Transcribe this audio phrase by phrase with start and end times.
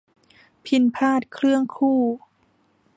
[0.65, 1.99] พิณพาทย์เครื่องคู่